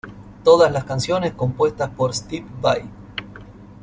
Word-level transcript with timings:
Todas 0.43 0.71
las 0.71 0.83
canciones 0.85 1.33
compuestas 1.33 1.91
por 1.91 2.11
Steve 2.15 2.47
Vai. 2.59 2.89